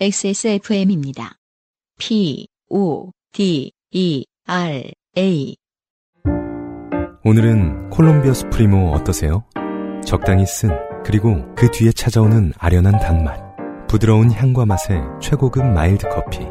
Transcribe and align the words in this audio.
XSFM입니다. 0.00 1.38
P, 1.98 2.46
O, 2.68 3.10
D, 3.32 3.72
E, 3.90 4.24
R, 4.46 4.92
A. 5.16 5.56
오늘은 7.24 7.90
콜롬비아 7.90 8.32
수프리모 8.32 8.92
어떠세요? 8.92 9.44
적당히 10.06 10.46
쓴, 10.46 10.70
그리고 11.04 11.52
그 11.56 11.68
뒤에 11.72 11.90
찾아오는 11.90 12.52
아련한 12.58 13.00
단맛. 13.00 13.40
부드러운 13.88 14.30
향과 14.30 14.66
맛의 14.66 15.00
최고급 15.20 15.66
mild 15.66 16.08
커피. 16.10 16.44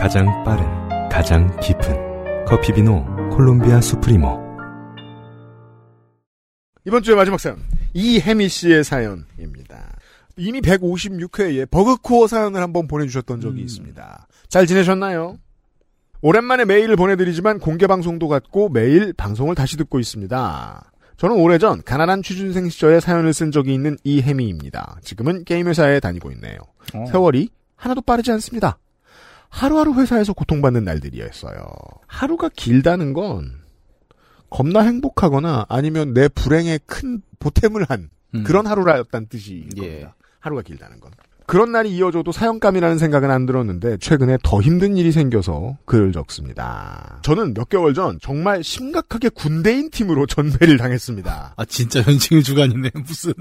가장 0.00 0.42
빠른, 0.44 0.64
가장 1.10 1.54
깊은. 1.60 2.46
커피 2.46 2.72
비노 2.72 3.04
콜롬비아 3.30 3.82
수프리모. 3.82 4.40
이번 6.86 7.02
주의 7.02 7.14
마지막 7.14 7.38
사연. 7.38 7.58
이혜미 7.92 8.48
씨의 8.48 8.82
사연입니다. 8.82 9.57
이미 10.38 10.60
156회에 10.60 11.70
버그코어 11.70 12.28
사연을 12.28 12.62
한번 12.62 12.86
보내주셨던 12.86 13.40
적이 13.40 13.62
있습니다. 13.62 14.28
잘 14.48 14.66
지내셨나요? 14.66 15.36
오랜만에 16.20 16.64
메일을 16.64 16.96
보내드리지만 16.96 17.58
공개방송도 17.58 18.28
같고 18.28 18.68
매일 18.70 19.12
방송을 19.12 19.54
다시 19.54 19.76
듣고 19.76 19.98
있습니다. 20.00 20.92
저는 21.16 21.36
오래전 21.36 21.82
가난한 21.82 22.22
취준생 22.22 22.68
시절에 22.68 23.00
사연을 23.00 23.32
쓴 23.32 23.50
적이 23.50 23.74
있는 23.74 23.96
이혜미입니다. 24.04 24.98
지금은 25.02 25.44
게임회사에 25.44 26.00
다니고 26.00 26.30
있네요. 26.32 26.58
세월이 27.10 27.50
하나도 27.74 28.02
빠르지 28.02 28.30
않습니다. 28.32 28.78
하루하루 29.48 29.94
회사에서 29.94 30.32
고통받는 30.32 30.84
날들이었어요. 30.84 31.66
하루가 32.06 32.48
길다는 32.48 33.12
건 33.12 33.62
겁나 34.50 34.82
행복하거나 34.82 35.66
아니면 35.68 36.14
내 36.14 36.28
불행에 36.28 36.78
큰 36.86 37.22
보탬을 37.38 37.84
한 37.88 38.10
음. 38.34 38.44
그런 38.44 38.66
하루라였다는 38.66 39.28
뜻이 39.28 39.66
예. 39.76 39.80
겁니다. 39.80 40.14
하루가 40.40 40.62
길다는 40.62 41.00
건. 41.00 41.10
그런 41.46 41.72
날이 41.72 41.90
이어져도 41.96 42.30
사연감이라는 42.30 42.98
생각은 42.98 43.30
안 43.30 43.46
들었는데 43.46 43.96
최근에 43.98 44.36
더 44.42 44.60
힘든 44.60 44.98
일이 44.98 45.12
생겨서 45.12 45.78
글을 45.86 46.12
적습니다. 46.12 47.20
저는 47.22 47.54
몇 47.54 47.70
개월 47.70 47.94
전 47.94 48.18
정말 48.20 48.62
심각하게 48.62 49.30
군대인 49.30 49.88
팀으로 49.90 50.26
전배를 50.26 50.76
당했습니다. 50.76 51.54
아 51.56 51.64
진짜 51.64 52.02
현실 52.02 52.42
주간이네 52.42 52.90
무슨. 53.06 53.32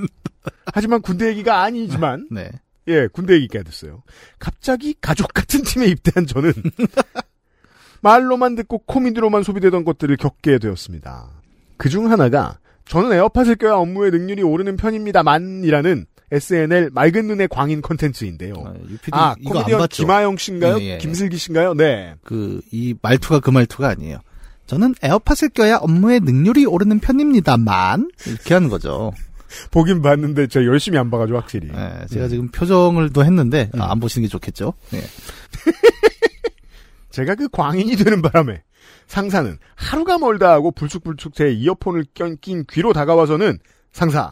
하지만 0.74 1.02
군대 1.02 1.28
얘기가 1.28 1.64
아니지만 1.64 2.28
네. 2.32 2.50
예, 2.88 3.08
군대 3.12 3.34
얘기가 3.34 3.62
됐어요. 3.64 4.04
갑자기 4.40 4.96
가족 5.02 5.34
같은 5.34 5.62
팀에 5.64 5.88
입대한 5.88 6.26
저는 6.26 6.54
말로만 8.02 8.56
듣고 8.56 8.80
코미디로만 8.86 9.44
소비되던 9.44 9.84
것들을 9.84 10.16
겪게 10.18 10.60
되었습니다. 10.60 11.30
그 11.78 11.90
중 11.90 12.10
하나가 12.10 12.58
저는 12.86 13.12
에어팟을 13.12 13.56
껴야 13.58 13.74
업무의 13.76 14.12
능률이 14.12 14.44
오르는 14.44 14.78
편입니다만이라는 14.78 16.06
SNL 16.32 16.90
맑은 16.94 17.28
눈의 17.28 17.48
광인 17.48 17.82
컨텐츠인데요. 17.82 18.54
아, 18.66 18.74
유피디 18.90 19.12
아, 19.14 19.36
이거 19.40 19.60
안 19.60 19.66
봤죠? 19.72 20.04
김하영 20.04 20.38
씨인가요? 20.38 20.80
예, 20.82 20.94
예. 20.94 20.98
김슬기 20.98 21.38
씨인가요? 21.38 21.74
네. 21.74 22.16
그 22.24 22.62
이 22.72 22.94
말투가 23.02 23.40
그 23.40 23.50
말투가 23.50 23.88
아니에요. 23.90 24.20
저는 24.66 24.96
에어팟을 25.02 25.50
껴야 25.54 25.78
업무의 25.78 26.20
능률이 26.20 26.66
오르는 26.66 27.00
편입니다만 27.00 28.10
이렇게 28.28 28.54
하는 28.54 28.68
거죠. 28.68 29.14
보긴 29.72 30.02
봤는데 30.02 30.48
제가 30.48 30.66
열심히 30.66 30.98
안 30.98 31.10
봐가지고 31.10 31.40
확실히. 31.40 31.70
예, 31.74 32.06
제가 32.10 32.28
지금 32.28 32.50
표정을 32.50 33.14
또 33.14 33.24
했는데 33.24 33.70
음. 33.76 33.82
아, 33.82 33.92
안 33.92 34.00
보시는 34.02 34.28
게 34.28 34.30
좋겠죠. 34.30 34.74
예. 34.94 35.02
제가 37.12 37.36
그 37.36 37.48
광인이 37.50 37.96
되는 37.96 38.22
바람에 38.22 38.62
상사는 39.08 39.58
하루가 39.76 40.18
멀다 40.18 40.52
하고 40.52 40.72
불쑥불쑥 40.72 41.34
제 41.34 41.50
이어폰을 41.52 42.06
껴- 42.14 42.36
낀 42.42 42.66
귀로 42.70 42.92
다가와서는 42.94 43.58
상사 43.94 44.32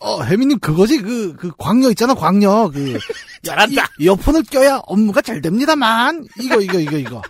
어, 0.00 0.22
혜미님 0.22 0.58
그거지 0.58 0.98
그 0.98 1.34
그 1.36 1.50
광녀 1.56 1.88
있잖아 1.90 2.14
광녀 2.14 2.70
그 2.72 2.98
잘한다. 3.42 3.84
이, 3.98 4.04
이어폰을 4.04 4.42
껴야 4.44 4.80
업무가 4.86 5.22
잘 5.22 5.40
됩니다만 5.40 6.26
이거 6.40 6.60
이거 6.60 6.78
이거 6.78 6.96
이거 6.98 7.22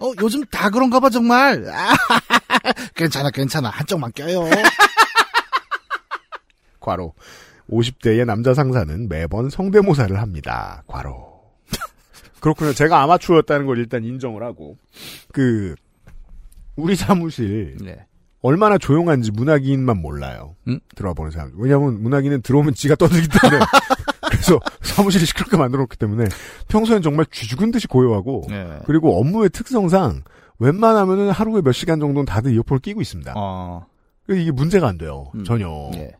어 0.00 0.12
요즘 0.20 0.44
다 0.46 0.70
그런가 0.70 1.00
봐 1.00 1.10
정말 1.10 1.66
아, 1.68 1.94
괜찮아 2.96 3.30
괜찮아 3.30 3.70
한쪽만 3.70 4.12
껴요 4.12 4.48
과로 6.80 7.14
50대의 7.70 8.24
남자 8.24 8.52
상사는 8.54 9.08
매번 9.08 9.48
성대모사를 9.48 10.18
합니다. 10.20 10.82
과로. 10.88 11.30
그렇군요. 12.40 12.72
제가 12.72 13.00
아마추어였다는 13.02 13.66
걸 13.66 13.78
일단 13.78 14.02
인정을 14.02 14.42
하고 14.42 14.76
그 15.32 15.76
우리 16.74 16.96
사무실 16.96 17.76
네. 17.80 18.06
얼마나 18.42 18.78
조용한지 18.78 19.30
문학인만 19.32 19.98
몰라요. 20.00 20.56
음? 20.68 20.80
들어보는 20.96 21.30
사람. 21.30 21.52
왜냐하면 21.56 22.02
문학인은 22.02 22.42
들어오면 22.42 22.74
지가 22.74 22.94
떠들기 22.94 23.28
때문에 23.28 23.60
그래서 24.30 24.58
사무실이 24.80 25.26
시끄럽게 25.26 25.56
만들어놓기 25.56 25.96
때문에 25.98 26.26
평소엔 26.68 27.02
정말 27.02 27.26
쥐 27.30 27.46
죽은 27.48 27.70
듯이 27.70 27.86
고요하고 27.86 28.44
네. 28.48 28.78
그리고 28.86 29.20
업무의 29.20 29.50
특성상 29.50 30.22
웬만하면은 30.58 31.30
하루에 31.30 31.60
몇 31.62 31.72
시간 31.72 32.00
정도는 32.00 32.24
다들 32.26 32.54
이어폰을 32.54 32.80
끼고 32.80 33.00
있습니다. 33.00 33.32
어 33.36 33.86
그래서 34.26 34.40
이게 34.42 34.52
문제가 34.52 34.88
안 34.88 34.96
돼요. 34.98 35.30
음. 35.34 35.44
전혀. 35.44 35.68
예. 35.94 36.12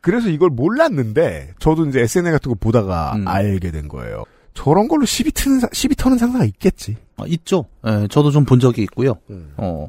그래서 0.00 0.28
이걸 0.28 0.50
몰랐는데 0.50 1.54
저도 1.58 1.86
이제 1.86 2.00
SNL 2.00 2.32
같은 2.32 2.50
거 2.50 2.56
보다가 2.58 3.14
음. 3.16 3.26
알게 3.28 3.70
된 3.70 3.88
거예요. 3.88 4.24
저런 4.54 4.86
걸로 4.88 5.06
시비 5.06 5.32
트는 5.32 5.60
사- 5.60 5.68
시비 5.72 5.94
터는 5.96 6.18
상사가 6.18 6.44
있겠지. 6.44 6.96
아, 7.16 7.24
있죠. 7.26 7.64
예, 7.86 8.06
저도 8.10 8.30
좀 8.30 8.44
본 8.44 8.60
적이 8.60 8.82
있고요. 8.82 9.14
음. 9.30 9.54
어. 9.56 9.88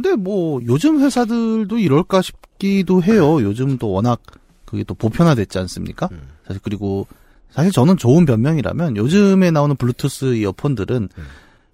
근데 0.00 0.14
뭐 0.14 0.60
요즘 0.64 1.00
회사들도 1.00 1.76
이럴까 1.76 2.22
싶기도 2.22 3.02
해요. 3.02 3.42
요즘 3.42 3.78
또 3.78 3.90
워낙 3.90 4.20
그게 4.64 4.84
또 4.84 4.94
보편화됐지 4.94 5.58
않습니까? 5.58 6.08
음. 6.12 6.28
사실 6.46 6.60
그리고 6.62 7.08
사실 7.50 7.72
저는 7.72 7.96
좋은 7.96 8.24
변명이라면 8.24 8.96
요즘에 8.96 9.50
나오는 9.50 9.74
블루투스 9.74 10.36
이어폰들은 10.36 11.08
음. 11.18 11.24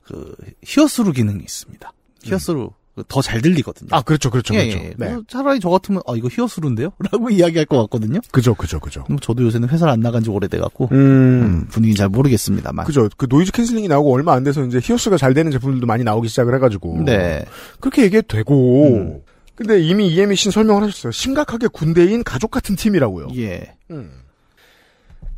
그 0.05 0.35
히어스루 0.63 1.13
기능이 1.13 1.43
있습니다. 1.43 1.93
히어스루 2.23 2.71
더 3.09 3.23
잘 3.23 3.41
들리거든요. 3.43 3.89
아 3.93 4.03
그렇죠, 4.03 4.31
그렇죠, 4.31 4.55
예, 4.55 4.67
그렇죠. 4.67 4.79
예. 4.79 4.83
네, 4.91 4.95
그래서 4.97 5.23
차라리 5.29 5.61
저 5.61 5.71
같으면 5.71 6.03
아 6.07 6.15
이거 6.17 6.29
히어스루인데요? 6.31 6.93
라고 7.11 7.31
이야기할 7.31 7.67
것 7.67 7.79
같거든요. 7.83 8.21
그죠, 8.31 8.55
그죠, 8.55 8.79
그죠. 8.81 9.05
뭐 9.09 9.19
저도 9.21 9.43
요새는 9.45 9.69
회사를 9.69 9.93
안 9.93 10.01
나간 10.01 10.23
지 10.23 10.31
오래돼 10.31 10.59
갖고 10.59 10.89
음, 10.93 10.97
음, 10.97 11.67
분위기 11.71 11.95
잘 11.95 12.09
모르겠습니다만. 12.09 12.87
그죠. 12.87 13.09
그 13.17 13.27
noise 13.29 13.53
cancelling이 13.53 13.89
나오고 13.89 14.13
얼마 14.15 14.35
안 14.35 14.45
돼서 14.45 14.65
이제 14.65 14.81
히어스가 14.83 15.17
잘 15.17 15.35
되는 15.35 15.51
제품들도 15.51 15.87
많이 15.87 16.05
나오기 16.05 16.29
시작을 16.29 16.55
해가지고 16.55 17.03
네. 17.05 17.45
그렇게 17.81 18.03
얘기해도 18.03 18.29
되고. 18.29 18.97
음. 18.97 19.21
근데 19.57 19.81
이미 19.81 20.09
이혜미 20.09 20.35
씨는 20.37 20.53
설명을 20.53 20.83
하셨어요. 20.83 21.13
심각하게 21.13 21.69
군대인 21.69 22.25
가족 22.25 22.51
같은 22.51 22.75
팀이라고요. 22.77 23.29
예. 23.37 23.75
음. 23.91 24.11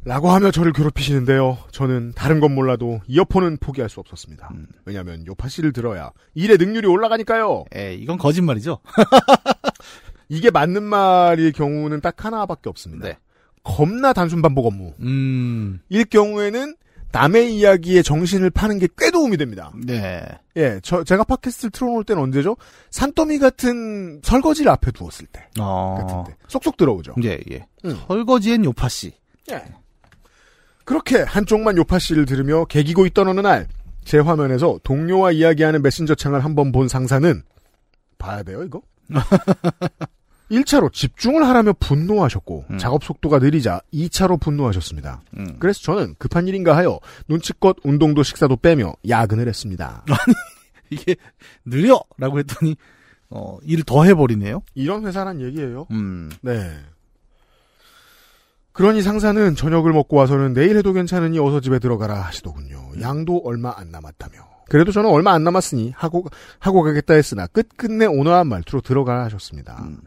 라고 0.07 0.31
하며 0.31 0.53
저를 0.53 0.73
괴롭히시는데요. 0.73 1.59
저는 1.73 2.13
다른 2.15 2.39
건 2.39 2.55
몰라도 2.55 3.01
이어폰은 3.09 3.57
포기할 3.57 3.91
수 3.91 3.99
없었습니다. 3.99 4.51
음. 4.55 4.69
왜냐하면 4.85 5.27
요파 5.27 5.49
씨를 5.49 5.73
들어야 5.73 6.13
일의 6.35 6.59
능률이 6.59 6.87
올라가니까요. 6.87 7.65
예, 7.75 7.95
이건 7.95 8.17
거짓말이죠. 8.17 8.79
이게 10.29 10.51
맞는 10.53 10.85
말일 10.85 11.51
경우는 11.51 12.01
딱 12.03 12.25
하나밖에 12.25 12.69
없습니다. 12.71 13.09
네. 13.09 13.19
겁나 13.65 14.13
단순 14.13 14.43
반복 14.43 14.67
업무. 14.67 14.93
음. 15.01 15.81
일 15.89 16.05
경우에는 16.05 16.77
남의 17.11 17.57
이야기에 17.57 18.03
정신을 18.03 18.51
파는 18.51 18.79
게 18.79 18.87
꽤 18.97 19.11
도움이 19.11 19.37
됩니다. 19.39 19.73
네. 19.85 20.25
예, 20.57 20.79
저, 20.85 21.03
제가 21.03 21.25
팟캐스트를 21.25 21.73
틀어놓을 21.73 22.05
때는 22.05 22.23
언제죠? 22.23 22.57
산더미 22.91 23.39
같은 23.41 24.21
설거지를 24.23 24.71
앞에 24.71 24.93
두었을 24.93 25.27
때. 25.33 25.49
어. 25.59 25.97
같은데. 25.99 26.37
쏙쏙 26.47 26.77
들어오죠. 26.77 27.15
예, 27.25 27.41
예. 27.51 27.67
음. 27.85 27.97
설거지엔 28.07 28.65
요파 28.67 28.89
씨. 28.89 29.13
예. 29.51 29.65
그렇게 30.87 31.19
한쪽만 31.19 31.77
요파 31.77 31.99
씨를 31.99 32.25
들으며 32.25 32.65
개기고 32.65 33.07
있던 33.07 33.29
어느 33.29 33.41
날, 33.41 33.67
제 34.05 34.19
화면에서 34.19 34.79
동료와 34.85 35.33
이야기하는 35.33 35.83
메신저 35.83 36.15
창을 36.15 36.45
한번 36.45 36.71
본 36.71 36.87
상사는, 36.87 37.43
봐야 38.19 38.43
돼요, 38.45 38.63
이거? 38.63 38.81
1차로 40.49 40.93
집중을 40.93 41.45
하라며 41.45 41.73
분노하셨고, 41.81 42.67
음. 42.71 42.79
작업 42.79 43.03
속도가 43.03 43.41
느리자 43.41 43.81
2차로 43.93 44.41
분노하셨습니다. 44.41 45.23
음. 45.37 45.57
그래서 45.59 45.81
저는 45.83 46.15
급한 46.19 46.47
일인가 46.47 46.77
하여 46.77 47.01
눈치껏 47.27 47.77
운동도 47.83 48.23
식사도 48.23 48.57
빼며 48.57 48.95
야근을 49.09 49.49
했습니다. 49.49 50.05
이게 50.91 51.17
느려 51.65 52.01
라고 52.17 52.39
했더니 52.39 52.77
어, 53.29 53.59
일을 53.65 53.83
더 53.83 54.05
해버리네요. 54.05 54.63
이런 54.77 55.05
회사란 55.05 55.41
얘기예요. 55.41 55.89
음. 55.91 56.31
네. 56.43 56.71
그러니 58.77 59.03
상사는 59.03 59.57
저녁을 59.57 59.93
먹고 59.93 60.17
와서는 60.17 60.53
내일 60.53 60.77
해도 60.77 60.93
괜찮으니 60.93 61.39
어서 61.39 61.61
집에 61.61 61.79
들어가라 61.79 62.21
하시더군요. 62.21 62.91
양도 63.01 63.41
얼마 63.45 63.73
안 63.75 63.91
남았다며. 63.91 64.39
그래도 64.69 64.93
저는 64.93 65.09
얼마 65.09 65.33
안 65.33 65.45
남았으니 65.45 65.93
하고 65.97 66.27
하고 66.59 66.83
가겠다 66.83 67.15
했으나 67.15 67.47
끝끝내 67.47 68.05
온화한 68.05 68.49
말투로 68.49 68.83
들어가라 68.83 69.25
하셨습니다. 69.25 69.83
음. 69.83 69.99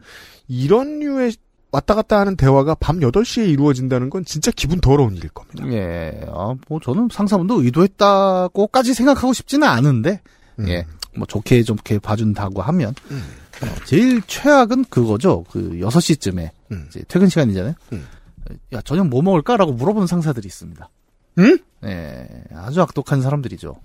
이런 0.46 1.00
류의 1.00 1.32
왔다 1.72 1.94
갔다 1.94 2.18
하는 2.20 2.36
대화가 2.36 2.74
밤 2.74 3.00
8시에 3.00 3.48
이루어진다는 3.48 4.10
건 4.10 4.24
진짜 4.24 4.50
기분 4.54 4.80
더러운 4.80 5.16
일일 5.16 5.30
겁니다. 5.30 5.66
예. 5.72 6.20
아, 6.28 6.54
뭐 6.68 6.80
저는 6.80 7.08
상사분도 7.10 7.62
의도했다고까지 7.62 8.94
생각하고 8.94 9.32
싶지는 9.32 9.66
않은데 9.66 10.20
음. 10.58 10.68
예. 10.68 10.86
뭐 11.16 11.26
좋게 11.26 11.62
좋게 11.62 11.98
봐준다고 12.00 12.62
하면 12.62 12.94
음. 13.10 13.24
어, 13.62 13.66
제일 13.84 14.22
최악은 14.26 14.84
그거죠. 14.90 15.44
그 15.50 15.70
6시쯤에 15.80 16.50
음. 16.72 16.86
이제 16.88 17.02
퇴근 17.08 17.28
시간이잖아요. 17.28 17.74
음. 18.50 18.58
야, 18.72 18.80
저녁 18.82 19.08
뭐 19.08 19.22
먹을까라고 19.22 19.72
물어보는 19.72 20.06
상사들이 20.06 20.46
있습니다. 20.46 20.88
응? 21.38 21.58
예, 21.84 22.28
아주 22.54 22.80
악독한 22.82 23.22
사람들이죠. 23.22 23.76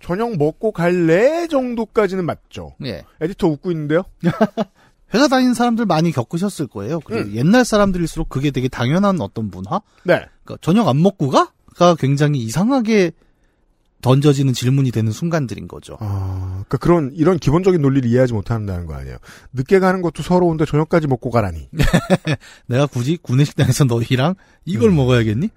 저녁 0.00 0.36
먹고 0.36 0.72
갈래 0.72 1.46
정도까지는 1.48 2.24
맞죠. 2.24 2.74
예. 2.84 3.04
에디터 3.20 3.48
웃고 3.48 3.70
있는데요. 3.72 4.02
회사 5.14 5.26
다니는 5.26 5.54
사람들 5.54 5.86
많이 5.86 6.12
겪으셨을 6.12 6.66
거예요. 6.66 7.00
음. 7.10 7.32
옛날 7.34 7.64
사람들일수록 7.64 8.28
그게 8.28 8.50
되게 8.50 8.68
당연한 8.68 9.20
어떤 9.20 9.50
문화? 9.50 9.80
네. 10.04 10.26
그러니까 10.44 10.58
저녁 10.60 10.88
안 10.88 11.00
먹고 11.02 11.30
가? 11.30 11.52
가 11.74 11.94
굉장히 11.94 12.40
이상하게 12.40 13.12
던져지는 14.00 14.52
질문이 14.52 14.90
되는 14.90 15.10
순간들인 15.10 15.68
거죠. 15.68 15.96
아, 16.00 16.62
그러니까 16.68 16.78
그런 16.78 17.10
이런 17.14 17.38
기본적인 17.38 17.80
논리를 17.82 18.08
이해하지 18.08 18.32
못한다는 18.32 18.86
거 18.86 18.94
아니에요. 18.94 19.16
늦게 19.52 19.78
가는 19.80 20.02
것도 20.02 20.22
서러운데 20.22 20.64
저녁까지 20.64 21.06
먹고 21.06 21.30
가라니. 21.30 21.68
내가 22.66 22.86
굳이 22.86 23.18
구내식당에서 23.20 23.84
너희랑 23.84 24.34
이걸 24.64 24.90
음. 24.90 24.96
먹어야겠니? 24.96 25.50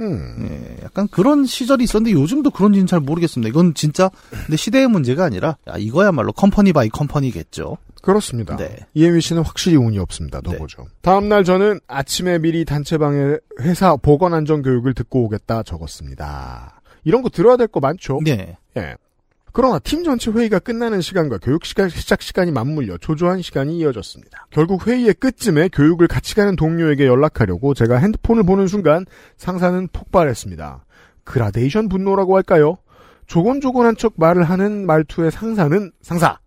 음. 0.00 0.48
예, 0.50 0.84
약간 0.84 1.08
그런 1.08 1.46
시절이 1.46 1.84
있었는데 1.84 2.12
요즘도 2.12 2.50
그런지는 2.50 2.86
잘 2.86 3.00
모르겠습니다. 3.00 3.48
이건 3.48 3.74
진짜 3.74 4.10
근데 4.30 4.56
시대의 4.56 4.88
문제가 4.88 5.24
아니라 5.24 5.56
야, 5.68 5.74
이거야말로 5.78 6.32
company 6.32 6.72
by 6.72 6.88
company겠죠. 6.90 7.78
그렇습니다. 8.02 8.56
네. 8.56 8.76
이혜미 8.94 9.20
씨는 9.20 9.42
확실히 9.42 9.76
운이 9.76 9.98
없습니다. 9.98 10.40
네. 10.42 10.52
더 10.52 10.63
보죠. 10.63 10.86
다음 11.00 11.28
날 11.28 11.44
저는 11.44 11.80
아침에 11.88 12.38
미리 12.38 12.64
단체방에 12.64 13.36
회사 13.60 13.96
보건 13.96 14.34
안전 14.34 14.62
교육을 14.62 14.94
듣고 14.94 15.24
오겠다 15.24 15.62
적었습니다. 15.62 16.75
이런 17.06 17.22
거 17.22 17.28
들어야 17.28 17.56
될 17.56 17.68
거 17.68 17.78
많죠? 17.78 18.18
네. 18.24 18.56
예. 18.76 18.96
그러나 19.52 19.78
팀 19.78 20.02
전체 20.04 20.30
회의가 20.30 20.58
끝나는 20.58 21.00
시간과 21.00 21.38
교육 21.38 21.64
시간, 21.64 21.88
시작 21.88 22.20
시간이 22.20 22.50
맞물려 22.50 22.98
초조한 22.98 23.40
시간이 23.42 23.78
이어졌습니다. 23.78 24.48
결국 24.50 24.86
회의의 24.86 25.14
끝쯤에 25.14 25.68
교육을 25.68 26.08
같이 26.08 26.34
가는 26.34 26.56
동료에게 26.56 27.06
연락하려고 27.06 27.72
제가 27.74 27.96
핸드폰을 27.96 28.42
보는 28.42 28.66
순간 28.66 29.06
상사는 29.38 29.88
폭발했습니다. 29.92 30.84
그라데이션 31.24 31.88
분노라고 31.88 32.36
할까요? 32.36 32.76
조곤조곤한 33.28 33.96
척 33.96 34.14
말을 34.16 34.44
하는 34.44 34.84
말투의 34.84 35.30
상사는 35.30 35.90
상사. 36.02 36.38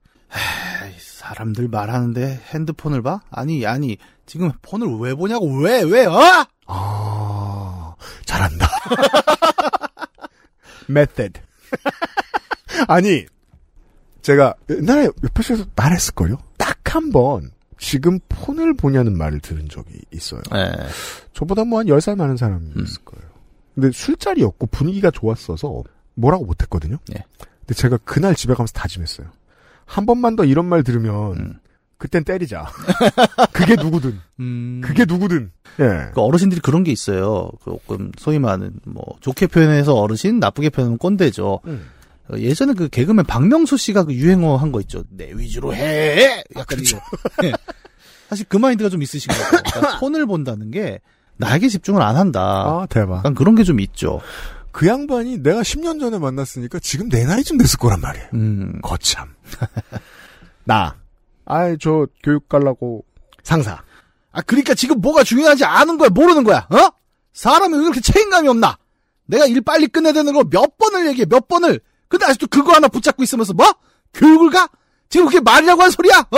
에이, 0.85 0.94
사람들 1.00 1.67
말하는데 1.69 2.41
핸드폰을 2.53 3.01
봐? 3.01 3.21
아니 3.31 3.65
아니 3.65 3.97
지금 4.27 4.51
폰을 4.62 4.88
왜 5.00 5.15
보냐고 5.15 5.47
왜 5.63 5.81
왜 5.83 6.05
어? 6.05 6.19
아, 6.67 7.95
잘한다. 8.25 8.67
method. 10.89 11.41
아니, 12.88 13.25
제가 14.21 14.56
옛날에 14.69 15.09
옆에서 15.24 15.65
말했을걸요? 15.75 16.38
딱 16.57 16.80
한 16.89 17.12
번, 17.12 17.51
지금 17.77 18.19
폰을 18.30 18.74
보냐는 18.74 19.15
말을 19.18 19.39
들은 19.41 19.69
적이 19.69 20.01
있어요. 20.12 20.41
네. 20.51 20.71
저보다 21.33 21.63
뭐 21.63 21.80
한 21.80 21.86
10살 21.86 22.15
많은 22.18 22.36
사람이 22.36 22.65
음. 22.75 22.83
있을 22.83 23.03
거예요. 23.06 23.30
근데 23.75 23.91
술자리였고 23.91 24.68
분위기가 24.68 25.12
좋았어서 25.12 25.83
뭐라고 26.15 26.45
못했거든요? 26.45 26.97
네. 27.07 27.24
근데 27.59 27.74
제가 27.75 27.97
그날 28.03 28.33
집에 28.36 28.53
가면서 28.56 28.74
다짐했어요. 28.74 29.27
한 29.86 30.06
번만 30.07 30.36
더 30.36 30.44
이런 30.45 30.65
말 30.65 30.83
들으면, 30.83 31.38
음. 31.38 31.59
그땐 32.00 32.24
때리자. 32.24 32.66
그게 33.54 33.75
누구든. 33.75 34.19
음. 34.40 34.81
그게 34.84 35.06
누구든. 35.06 35.51
예. 35.81 36.12
그 36.13 36.22
어르신들이 36.22 36.62
그런 36.62 36.84
게 36.84 36.92
있어요. 36.92 37.51
그 37.63 37.72
조금 37.72 38.12
소위 38.18 38.40
말하는 38.40 38.72
뭐 38.86 39.04
좋게 39.19 39.46
표현해서 39.48 39.94
어르신, 39.94 40.40
나쁘게 40.40 40.69
표현하면 40.72 40.98
꼰대죠. 40.98 41.60
음. 41.68 41.88
어, 42.31 42.38
예전에 42.38 42.74
그 42.74 42.88
개그맨 42.90 43.25
박명수 43.25 43.78
씨가 43.78 44.06
그 44.06 44.13
유행어 44.13 44.56
한 44.57 44.72
거 44.72 44.80
있죠. 44.81 45.04
내 45.10 45.31
위주로 45.36 45.75
해. 45.75 46.44
약간 46.56 46.80
이거. 46.80 47.00
예. 47.44 47.51
사실 48.30 48.46
그 48.50 48.57
마인드가 48.57 48.90
좀 48.90 49.01
있으신 49.04 49.28
거죠. 49.31 49.44
그러니까 49.63 50.00
폰을 50.00 50.25
본다는 50.25 50.72
게 50.72 51.00
나에게 51.38 51.68
집중을 51.68 52.01
안 52.01 52.16
한다. 52.16 52.42
아, 52.42 52.88
대박. 52.90 53.18
약간 53.19 53.34
그런 53.36 53.56
게 53.56 53.63
좀 53.63 53.80
있죠. 53.81 54.22
그 54.72 54.88
양반이 54.88 55.40
내가 55.40 55.62
10년 55.62 56.00
전에 56.00 56.18
만났으니까 56.19 56.80
지금 56.80 57.10
내 57.10 57.25
나이쯤 57.25 57.57
됐을 57.57 57.78
거란 57.80 58.00
말이에요. 58.00 58.28
음. 58.36 58.80
거참. 58.81 59.28
나. 60.63 60.96
아이, 61.50 61.78
저 61.80 62.07
교육 62.24 62.48
가려고 62.48 63.04
상사. 63.44 63.81
아 64.31 64.42
그러니까 64.44 64.74
지금 64.75 65.01
뭐가 65.01 65.24
중요한지 65.24 65.66
아는 65.66 65.98
거야, 65.98 66.10
모르는 66.10 66.44
거야. 66.44 66.68
어? 66.69 66.90
사람이 67.34 67.74
왜 67.75 67.81
그렇게 67.84 68.00
책임감이 68.01 68.48
없나? 68.48 68.78
내가 69.25 69.46
일 69.48 69.62
빨리 69.62 69.88
끝내야 69.88 70.13
되는 70.13 70.31
걸 70.34 70.44
몇 70.50 70.78
번을 70.78 71.07
얘기해, 71.07 71.25
몇 71.25 71.48
번을. 71.48 71.80
근데 72.07 72.25
아직도 72.25 72.48
그거 72.48 72.74
하나 72.74 72.88
붙잡고 72.88 73.22
있으면서 73.24 73.54
뭐? 73.54 73.66
교육을 74.13 74.50
가? 74.51 74.68
지금 75.10 75.25
그게 75.28 75.40
말이라고 75.40 75.81
한 75.81 75.90
소리야? 75.92 76.19
어? 76.19 76.38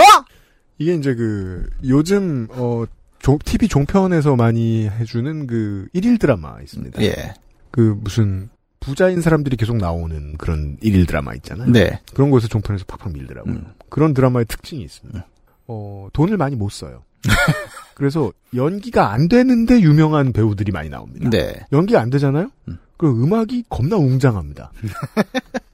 이게 0.78 0.94
이제 0.94 1.14
그 1.14 1.68
요즘 1.86 2.48
어 2.50 2.84
종- 3.18 3.38
TV 3.44 3.68
종편에서 3.68 4.34
많이 4.36 4.88
해주는 4.88 5.46
그 5.46 5.86
일일 5.92 6.18
드라마 6.18 6.60
있습니다. 6.62 7.02
예. 7.02 7.34
그 7.70 7.96
무슨 8.00 8.48
부자인 8.82 9.20
사람들이 9.20 9.56
계속 9.56 9.76
나오는 9.76 10.36
그런 10.36 10.76
일일 10.80 11.06
드라마 11.06 11.34
있잖아요. 11.34 11.70
네. 11.70 12.00
그런 12.14 12.30
곳에서 12.30 12.48
종편에서 12.48 12.84
팍팍 12.86 13.12
밀더라고요. 13.12 13.54
음. 13.54 13.72
그런 13.88 14.12
드라마의 14.12 14.46
특징이 14.46 14.82
있습니다. 14.82 15.18
음. 15.20 15.24
어, 15.68 16.08
돈을 16.12 16.36
많이 16.36 16.56
못 16.56 16.70
써요. 16.70 17.04
그래서 17.94 18.32
연기가 18.54 19.12
안 19.12 19.28
되는데 19.28 19.80
유명한 19.80 20.32
배우들이 20.32 20.72
많이 20.72 20.88
나옵니다. 20.88 21.30
네. 21.30 21.64
연기가 21.72 22.00
안 22.00 22.10
되잖아요? 22.10 22.50
음. 22.68 22.78
그럼 22.96 23.22
음악이 23.22 23.64
겁나 23.68 23.96
웅장합니다. 23.96 24.72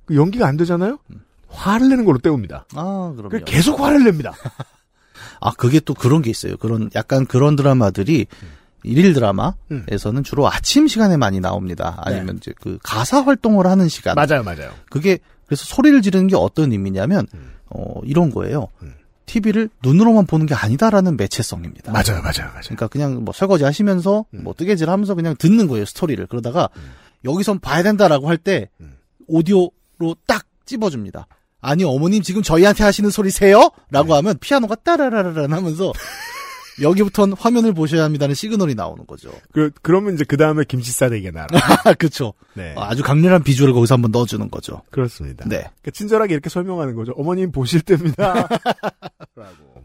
그 0.04 0.14
연기가 0.14 0.46
안 0.46 0.56
되잖아요? 0.56 0.98
화를 1.48 1.88
내는 1.88 2.04
걸로 2.04 2.18
때웁니다. 2.18 2.66
아, 2.74 3.12
그럼요. 3.16 3.30
그 3.30 3.44
계속 3.44 3.80
화를 3.80 4.04
냅니다. 4.04 4.34
아, 5.40 5.52
그게 5.52 5.80
또 5.80 5.94
그런 5.94 6.22
게 6.22 6.30
있어요. 6.30 6.56
그런, 6.56 6.90
약간 6.94 7.26
그런 7.26 7.56
드라마들이 7.56 8.26
일일 8.84 9.12
드라마에서는 9.14 10.24
주로 10.24 10.48
아침 10.48 10.88
시간에 10.88 11.16
많이 11.16 11.40
나옵니다. 11.40 12.00
아니면 12.04 12.36
이제 12.36 12.52
그 12.60 12.78
가사 12.82 13.20
활동을 13.22 13.66
하는 13.66 13.88
시간. 13.88 14.14
맞아요, 14.14 14.42
맞아요. 14.42 14.70
그게 14.90 15.18
그래서 15.46 15.64
소리를 15.64 16.00
지르는 16.02 16.26
게 16.28 16.36
어떤 16.36 16.72
의미냐면 16.72 17.26
음. 17.34 17.52
어 17.70 18.00
이런 18.04 18.30
거예요. 18.30 18.68
음. 18.82 18.94
TV를 19.26 19.68
눈으로만 19.82 20.26
보는 20.26 20.46
게 20.46 20.54
아니다라는 20.54 21.16
매체성입니다. 21.16 21.92
맞아요, 21.92 22.22
맞아요, 22.22 22.48
맞아요. 22.48 22.62
그러니까 22.62 22.88
그냥 22.88 23.24
뭐 23.24 23.34
설거지 23.34 23.64
하시면서 23.64 24.24
음. 24.32 24.44
뭐 24.44 24.54
뜨개질 24.54 24.88
하면서 24.88 25.14
그냥 25.14 25.36
듣는 25.36 25.68
거예요, 25.68 25.84
스토리를. 25.84 26.26
그러다가 26.26 26.68
음. 26.76 26.92
여기선 27.24 27.60
봐야 27.60 27.82
된다라고 27.82 28.28
할때 28.28 28.70
음. 28.80 28.96
오디오로 29.26 30.16
딱 30.26 30.46
찝어줍니다. 30.64 31.26
아니 31.60 31.84
어머님 31.84 32.22
지금 32.22 32.42
저희한테 32.42 32.84
하시는 32.84 33.10
소리세요? 33.10 33.70
라고 33.90 34.08
네. 34.08 34.14
하면 34.14 34.38
피아노가 34.38 34.76
따라라라란 34.76 35.52
하면서 35.52 35.92
여기부터는 36.80 37.34
화면을 37.38 37.72
보셔야 37.72 38.04
합니다는 38.04 38.34
시그널이 38.34 38.74
나오는 38.74 39.06
거죠. 39.06 39.30
그, 39.52 39.70
그러면 39.82 40.14
이제 40.14 40.24
그 40.24 40.36
다음에 40.36 40.64
김치 40.66 40.92
싸대기가 40.92 41.30
나라. 41.32 41.48
그렇죠. 41.98 42.34
네. 42.54 42.74
아주 42.76 43.02
강렬한 43.02 43.42
비주얼을 43.42 43.74
거기서 43.74 43.94
한번 43.94 44.10
넣어주는 44.10 44.50
거죠. 44.50 44.82
그렇습니다. 44.90 45.44
네. 45.46 45.58
그러니까 45.58 45.90
친절하게 45.92 46.34
이렇게 46.34 46.48
설명하는 46.48 46.94
거죠. 46.94 47.12
어머님 47.16 47.52
보실 47.52 47.80
때입니다. 47.80 48.48
라고. 49.36 49.78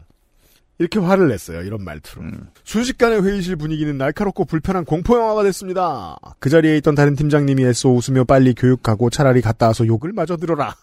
이렇게 0.78 0.98
화를 0.98 1.28
냈어요. 1.28 1.62
이런 1.62 1.84
말투로. 1.84 2.22
음. 2.22 2.48
순식간에 2.64 3.18
회의실 3.18 3.54
분위기는 3.56 3.96
날카롭고 3.96 4.44
불편한 4.44 4.84
공포영화가 4.84 5.44
됐습니다. 5.44 6.16
그 6.40 6.50
자리에 6.50 6.76
있던 6.78 6.96
다른 6.96 7.14
팀장님이 7.14 7.64
애써 7.64 7.88
웃으며 7.90 8.24
빨리 8.24 8.54
교육하고 8.54 9.08
차라리 9.08 9.40
갔다 9.40 9.68
와서 9.68 9.86
욕을 9.86 10.12
마저 10.12 10.36
들어라. 10.36 10.74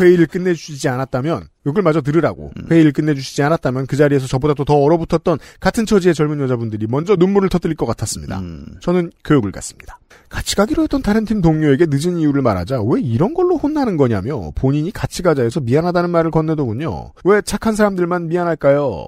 회의를 0.00 0.26
끝내주시지 0.26 0.88
않았다면, 0.88 1.48
욕을 1.66 1.82
마저 1.82 2.00
들으라고. 2.00 2.52
음. 2.56 2.66
회의를 2.70 2.92
끝내주시지 2.92 3.42
않았다면 3.42 3.86
그 3.86 3.96
자리에서 3.96 4.26
저보다도 4.26 4.64
더 4.64 4.74
얼어붙었던 4.76 5.38
같은 5.60 5.86
처지의 5.86 6.14
젊은 6.14 6.40
여자분들이 6.40 6.86
먼저 6.88 7.16
눈물을 7.16 7.48
터뜨릴 7.48 7.74
것 7.76 7.86
같았습니다. 7.86 8.38
음. 8.40 8.66
저는 8.80 9.10
교육을 9.24 9.50
갔습니다. 9.52 9.98
같이 10.28 10.56
가기로 10.56 10.82
했던 10.82 11.00
다른 11.02 11.24
팀 11.24 11.40
동료에게 11.40 11.86
늦은 11.88 12.18
이유를 12.18 12.42
말하자 12.42 12.82
왜 12.82 13.00
이런 13.00 13.34
걸로 13.34 13.56
혼나는 13.56 13.96
거냐며 13.96 14.50
본인이 14.54 14.90
같이 14.90 15.22
가자 15.22 15.42
해서 15.42 15.60
미안하다는 15.60 16.10
말을 16.10 16.30
건네더군요. 16.30 17.12
왜 17.24 17.40
착한 17.42 17.74
사람들만 17.76 18.28
미안할까요? 18.28 19.06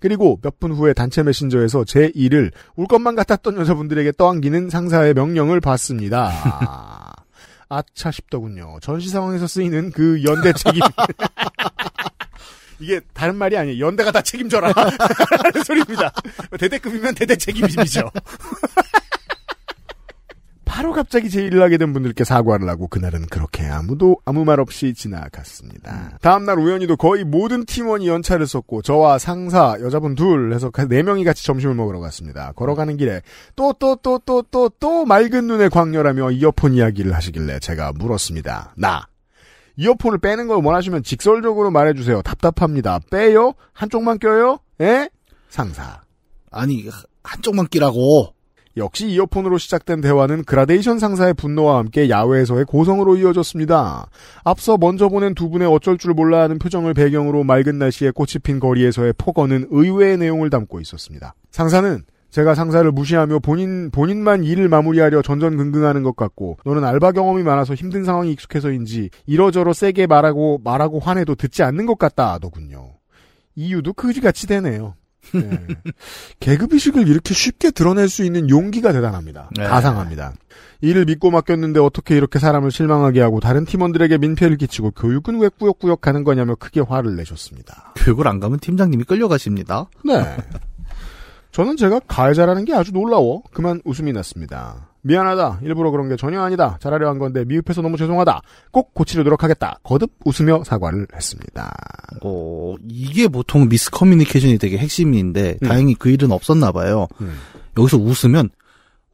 그리고 0.00 0.38
몇 0.42 0.60
분 0.60 0.72
후에 0.72 0.92
단체 0.92 1.22
메신저에서 1.22 1.84
제 1.84 2.12
일을 2.14 2.52
울 2.76 2.86
것만 2.86 3.16
같았던 3.16 3.56
여자분들에게 3.56 4.12
떠안기는 4.16 4.70
상사의 4.70 5.14
명령을 5.14 5.60
받습니다. 5.60 6.30
아차 7.68 8.10
싶더군요. 8.10 8.78
전시 8.80 9.08
상황에서 9.10 9.46
쓰이는 9.46 9.90
그 9.92 10.22
연대 10.24 10.52
책임. 10.52 10.80
이게 12.80 13.00
다른 13.12 13.34
말이 13.36 13.56
아니에요. 13.56 13.84
연대가 13.84 14.12
다 14.12 14.22
책임져라. 14.22 14.72
라는 14.72 15.64
소리입니다. 15.64 16.12
대대급이면 16.58 17.14
대대 17.14 17.36
책임이죠. 17.36 18.10
바로 20.78 20.92
갑자기 20.92 21.28
제 21.28 21.42
일을 21.44 21.60
하게 21.60 21.76
된 21.76 21.92
분들께 21.92 22.22
사과를 22.22 22.68
하고 22.68 22.86
그날은 22.86 23.26
그렇게 23.26 23.66
아무도 23.66 24.18
아무 24.24 24.44
말 24.44 24.60
없이 24.60 24.94
지나갔습니다. 24.94 26.18
다음날 26.22 26.56
우연히도 26.60 26.96
거의 26.96 27.24
모든 27.24 27.64
팀원이 27.64 28.06
연차를 28.06 28.46
썼고 28.46 28.82
저와 28.82 29.18
상사 29.18 29.76
여자분 29.80 30.14
둘 30.14 30.54
해서 30.54 30.70
네 30.88 31.02
명이 31.02 31.24
같이 31.24 31.44
점심을 31.44 31.74
먹으러 31.74 31.98
갔습니다. 31.98 32.52
걸어가는 32.52 32.96
길에 32.96 33.22
또 33.56 33.72
또 33.72 33.96
또 33.96 34.20
또 34.24 34.40
또 34.42 34.70
또 34.78 35.04
맑은 35.04 35.48
눈에 35.48 35.68
광렬하며 35.68 36.30
이어폰 36.30 36.74
이야기를 36.74 37.12
하시길래 37.12 37.58
제가 37.58 37.92
물었습니다. 37.94 38.74
나 38.76 39.08
이어폰을 39.78 40.18
빼는 40.18 40.46
걸 40.46 40.64
원하시면 40.64 41.02
직설적으로 41.02 41.72
말해주세요. 41.72 42.22
답답합니다. 42.22 43.00
빼요? 43.10 43.54
한쪽만 43.72 44.20
껴요? 44.20 44.60
예? 44.80 45.10
상사. 45.48 46.02
아니 46.52 46.88
한쪽만 47.24 47.66
끼라고. 47.66 48.32
역시 48.78 49.08
이어폰으로 49.08 49.58
시작된 49.58 50.00
대화는 50.00 50.44
그라데이션 50.44 50.98
상사의 50.98 51.34
분노와 51.34 51.78
함께 51.78 52.08
야외에서의 52.08 52.64
고성으로 52.64 53.16
이어졌습니다. 53.16 54.08
앞서 54.44 54.78
먼저 54.78 55.08
보낸 55.08 55.34
두 55.34 55.50
분의 55.50 55.68
어쩔 55.68 55.98
줄 55.98 56.14
몰라 56.14 56.40
하는 56.42 56.58
표정을 56.58 56.94
배경으로 56.94 57.44
맑은 57.44 57.78
날씨에 57.78 58.10
꽃이 58.10 58.40
핀 58.42 58.60
거리에서의 58.60 59.14
폭언은 59.18 59.68
의외의 59.70 60.16
내용을 60.18 60.50
담고 60.50 60.80
있었습니다. 60.80 61.34
상사는 61.50 62.04
제가 62.30 62.54
상사를 62.54 62.90
무시하며 62.92 63.38
본인, 63.38 63.90
본인만 63.90 64.44
일을 64.44 64.68
마무리하려 64.68 65.22
전전긍긍하는 65.22 66.02
것 66.02 66.14
같고, 66.14 66.58
너는 66.64 66.84
알바 66.84 67.12
경험이 67.12 67.42
많아서 67.42 67.74
힘든 67.74 68.04
상황이 68.04 68.32
익숙해서인지, 68.32 69.08
이러저러 69.26 69.72
세게 69.72 70.06
말하고, 70.06 70.60
말하고 70.62 70.98
화내도 70.98 71.36
듣지 71.36 71.62
않는 71.62 71.86
것 71.86 71.98
같다 71.98 72.34
하더군요. 72.34 72.92
이유도 73.54 73.94
그지같이 73.94 74.46
되네요. 74.46 74.94
네. 75.32 75.66
계급의식을 76.40 77.08
이렇게 77.08 77.34
쉽게 77.34 77.70
드러낼 77.70 78.08
수 78.08 78.24
있는 78.24 78.48
용기가 78.50 78.92
대단합니다. 78.92 79.50
네. 79.56 79.64
가상합니다. 79.64 80.34
일을 80.80 81.06
믿고 81.06 81.30
맡겼는데 81.30 81.80
어떻게 81.80 82.16
이렇게 82.16 82.38
사람을 82.38 82.70
실망하게 82.70 83.20
하고 83.20 83.40
다른 83.40 83.64
팀원들에게 83.64 84.18
민폐를 84.18 84.56
끼치고 84.56 84.92
교육은 84.92 85.40
왜 85.40 85.48
꾸역꾸역 85.48 86.00
가는 86.00 86.22
거냐며 86.24 86.54
크게 86.54 86.80
화를 86.80 87.16
내셨습니다. 87.16 87.94
교육을 87.96 88.28
안 88.28 88.38
가면 88.38 88.60
팀장님이 88.60 89.04
끌려가십니다. 89.04 89.86
네. 90.04 90.36
저는 91.52 91.76
제가 91.76 92.00
가해자라는 92.00 92.64
게 92.64 92.74
아주 92.74 92.92
놀라워 92.92 93.42
그만 93.52 93.80
웃음이 93.84 94.12
났습니다. 94.12 94.88
미안하다. 95.02 95.60
일부러 95.62 95.90
그런 95.90 96.08
게 96.08 96.16
전혀 96.16 96.42
아니다. 96.42 96.76
잘하려 96.80 97.08
한 97.08 97.18
건데 97.18 97.44
미흡해서 97.44 97.82
너무 97.82 97.96
죄송하다. 97.96 98.42
꼭 98.70 98.94
고치려도록 98.94 99.42
하겠다. 99.42 99.78
거듭 99.82 100.12
웃으며 100.24 100.64
사과를 100.64 101.06
했습니다. 101.14 101.74
어, 102.22 102.74
이게 102.88 103.28
보통 103.28 103.68
미스커뮤니케이션이 103.68 104.58
되게 104.58 104.76
핵심인데, 104.76 105.58
음. 105.62 105.68
다행히 105.68 105.94
그 105.94 106.10
일은 106.10 106.32
없었나 106.32 106.72
봐요. 106.72 107.06
음. 107.20 107.38
여기서 107.78 107.96
웃으면, 107.96 108.50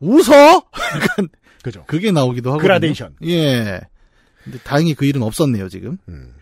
웃어! 0.00 0.33
약간, 0.95 1.29
그죠. 1.62 1.85
그게 1.87 2.11
나오기도 2.11 2.50
하고. 2.50 2.61
그라데이션. 2.61 3.17
예. 3.25 3.81
근데 4.43 4.59
다행히 4.64 4.95
그 4.95 5.05
일은 5.05 5.23
없었네요, 5.23 5.69
지금. 5.69 5.99
음. 6.09 6.35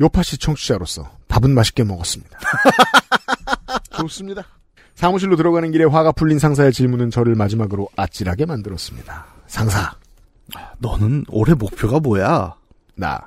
요파시 0.00 0.38
청취자로서 0.38 1.10
밥은 1.28 1.52
맛있게 1.52 1.84
먹었습니다. 1.84 2.38
좋습니다. 3.98 4.44
사무실로 4.94 5.36
들어가는 5.36 5.70
길에 5.72 5.84
화가 5.84 6.12
풀린 6.12 6.38
상사의 6.38 6.72
질문은 6.72 7.10
저를 7.10 7.34
마지막으로 7.34 7.88
아찔하게 7.96 8.46
만들었습니다. 8.46 9.26
상사, 9.46 9.92
너는 10.78 11.24
올해 11.28 11.54
목표가 11.54 12.00
뭐야? 12.00 12.54
나. 12.94 13.20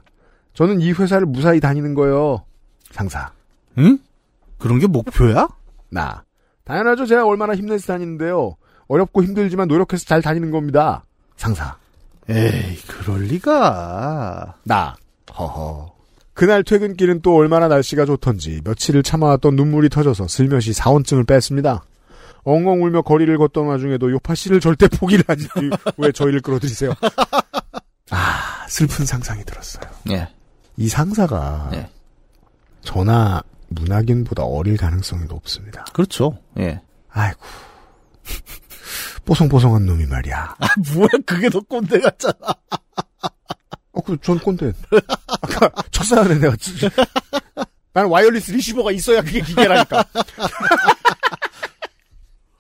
저는 0.53 0.81
이 0.81 0.91
회사를 0.91 1.27
무사히 1.27 1.59
다니는 1.59 1.93
거요. 1.93 2.43
상사, 2.91 3.31
응? 3.77 3.99
그런 4.57 4.79
게 4.79 4.87
목표야? 4.87 5.47
나. 5.89 6.23
당연하죠. 6.63 7.05
제가 7.05 7.25
얼마나 7.25 7.55
힘내서 7.55 7.87
다니는데요. 7.93 8.55
어렵고 8.87 9.23
힘들지만 9.23 9.67
노력해서 9.67 10.05
잘 10.05 10.21
다니는 10.21 10.51
겁니다. 10.51 11.03
상사, 11.35 11.77
에이, 12.29 12.77
그럴 12.87 13.23
리가. 13.23 14.55
나. 14.63 14.95
허허. 15.37 15.96
그날 16.37 16.63
퇴근길은 16.63 17.23
또 17.23 17.35
얼마나 17.35 17.67
날씨가 17.67 18.05
좋던지 18.05 18.61
며칠을 18.63 19.01
참아왔던 19.01 19.55
눈물이 19.55 19.89
터져서 19.89 20.27
슬며시 20.27 20.71
사원증을 20.71 21.23
뺐습니다. 21.23 21.83
엉엉 22.43 22.83
울며 22.83 23.01
거리를 23.01 23.35
걷던 23.39 23.65
와중에도 23.65 24.11
요파 24.11 24.35
씨를 24.35 24.59
절대 24.59 24.87
포기를 24.87 25.23
하지 25.27 25.47
왜 25.97 26.11
저희를 26.13 26.41
끌어들이세요? 26.41 26.93
아 28.11 28.67
슬픈 28.69 29.03
상상이 29.03 29.43
들었어요. 29.45 29.89
예. 30.11 30.29
이 30.77 30.87
상사가 30.87 31.69
네. 31.71 31.89
저나 32.83 33.41
문학인보다 33.69 34.43
어릴 34.43 34.77
가능성이 34.77 35.25
높습니다. 35.25 35.85
그렇죠. 35.91 36.37
예. 36.59 36.79
아이고 37.09 37.39
뽀송뽀송한 39.25 39.87
놈이 39.87 40.05
말이야. 40.05 40.55
아, 40.59 40.67
뭐야, 40.93 41.09
그게 41.25 41.49
더 41.49 41.61
꼰대 41.61 41.99
같잖아. 41.99 42.53
어, 43.97 44.01
그, 44.01 44.17
전 44.21 44.37
꼰대. 44.39 44.71
아까 45.41 45.69
첫 45.91 46.03
사연에 46.03 46.35
내가 46.39 46.55
지- 46.57 46.71
나는 47.93 48.09
wireless 48.11 48.51
receiver가 48.51 48.91
있어야 48.91 49.21
그게 49.21 49.41
기계라니까. 49.41 50.05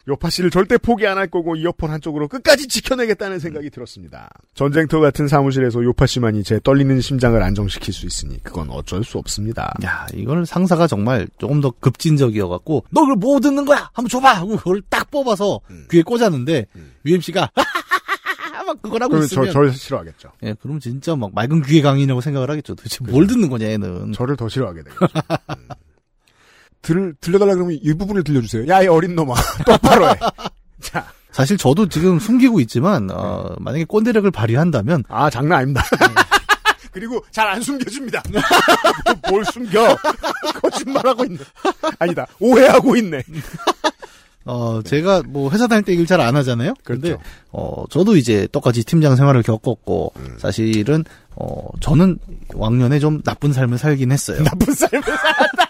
요파 0.09 0.29
씨를 0.29 0.49
절대 0.51 0.77
포기 0.77 1.05
안 1.05 1.17
할 1.17 1.27
거고 1.27 1.57
이어폰 1.57 1.91
한쪽으로 1.91 2.29
끝까지 2.29 2.69
지켜내겠다는 2.69 3.39
생각이 3.39 3.69
들었습니다. 3.69 4.29
전쟁터 4.53 5.01
같은 5.01 5.27
사무실에서 5.27 5.83
요파 5.83 6.05
씨만이 6.05 6.43
제 6.45 6.61
떨리는 6.63 7.01
심장을 7.01 7.41
안정시킬 7.43 7.93
수 7.93 8.05
있으니 8.05 8.41
그건 8.41 8.69
어쩔 8.69 9.03
수 9.03 9.17
없습니다. 9.17 9.73
야, 9.83 10.07
이거는 10.13 10.45
상사가 10.45 10.87
정말 10.87 11.27
조금 11.39 11.59
더 11.59 11.71
급진적이어갖고, 11.71 12.85
너 12.89 13.01
그걸 13.01 13.15
뭐 13.17 13.37
듣는 13.41 13.65
거야? 13.65 13.89
한번 13.93 14.07
줘봐! 14.07 14.31
하고 14.37 14.55
그걸 14.55 14.81
딱 14.89 15.11
뽑아서 15.11 15.59
귀에 15.91 16.03
꽂았는데, 16.03 16.67
UMC가, 17.05 17.51
막 18.67 18.81
그걸 18.81 19.01
하고 19.01 19.17
있으면. 19.17 19.45
저, 19.47 19.51
절 19.51 19.73
싫어하겠죠. 19.73 20.29
예, 20.43 20.53
그럼 20.61 20.79
진짜 20.79 21.15
막 21.15 21.31
맑은 21.33 21.63
귀의 21.63 21.81
강이냐고 21.81 22.21
생각을 22.21 22.49
하겠죠. 22.51 22.75
도대체 22.75 22.99
뭘 23.03 23.25
듣는 23.25 23.49
거냐, 23.49 23.65
얘는. 23.67 24.13
저를 24.13 24.35
더 24.35 24.47
싫어하게 24.49 24.83
되겠죠. 24.83 25.05
음. 25.49 25.67
들, 26.81 27.15
들려달라 27.19 27.55
그러면 27.55 27.77
이 27.81 27.93
부분을 27.93 28.23
들려주세요. 28.23 28.67
야, 28.67 28.83
이 28.83 28.87
어린 28.87 29.15
놈아. 29.15 29.33
똑바로 29.65 30.09
해. 30.09 30.15
자. 30.81 31.05
사실 31.31 31.57
저도 31.57 31.87
지금 31.87 32.19
숨기고 32.19 32.59
있지만, 32.61 33.09
어, 33.11 33.55
만약에 33.59 33.85
꼰대력을 33.85 34.29
발휘한다면, 34.31 35.03
아, 35.07 35.29
장난 35.29 35.59
아닙니다. 35.59 35.83
그리고 36.91 37.23
잘 37.31 37.47
안 37.47 37.61
숨겨줍니다. 37.61 38.23
뭘 39.29 39.45
숨겨? 39.45 39.95
거짓말하고 40.61 41.25
있네. 41.25 41.37
아니다. 41.99 42.25
오해하고 42.39 42.95
있네. 42.95 43.21
어, 44.47 44.81
제가 44.83 45.23
뭐 45.27 45.49
회사 45.51 45.67
다닐 45.67 45.83
때 45.83 45.93
일 45.93 46.05
잘 46.07 46.21
안 46.21 46.35
하잖아요. 46.37 46.73
근데 46.83 47.09
그렇죠. 47.09 47.23
어, 47.51 47.85
저도 47.89 48.15
이제 48.17 48.47
똑같이 48.51 48.83
팀장 48.83 49.15
생활을 49.15 49.43
겪었고 49.43 50.13
사실은 50.39 51.03
어, 51.35 51.67
저는 51.81 52.17
왕년에 52.53 52.99
좀 52.99 53.21
나쁜 53.23 53.53
삶을 53.53 53.77
살긴 53.77 54.11
했어요. 54.11 54.43
나쁜 54.43 54.73
삶을 54.73 55.03
살았다. 55.03 55.67